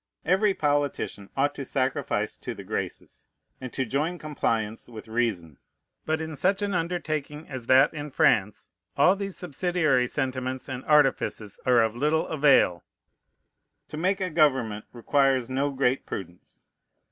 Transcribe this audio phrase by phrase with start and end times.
[0.25, 3.27] Every politician ought to sacrifice to the Graces,
[3.61, 5.59] and to join compliance with reason.
[6.07, 11.59] But in such an undertaking as that in France all these subsidiary sentiments and artifices
[11.67, 12.83] are of little avail.
[13.89, 16.63] To make a government requires no great prudence.